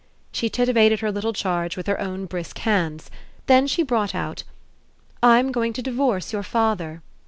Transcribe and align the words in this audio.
She 0.31 0.49
titivated 0.49 1.01
her 1.01 1.11
little 1.11 1.31
charge 1.31 1.77
with 1.77 1.85
her 1.85 2.01
own 2.01 2.25
brisk 2.25 2.57
hands; 2.57 3.11
then 3.45 3.67
she 3.67 3.83
brought 3.83 4.15
out: 4.15 4.43
"I'm 5.21 5.51
going 5.51 5.73
to 5.73 5.83
divorce 5.83 6.33
your 6.33 6.41
father." 6.41 7.03